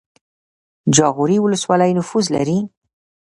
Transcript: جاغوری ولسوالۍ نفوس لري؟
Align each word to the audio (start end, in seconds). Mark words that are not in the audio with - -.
جاغوری 0.95 1.37
ولسوالۍ 1.41 1.91
نفوس 1.99 2.25
لري؟ 2.35 2.59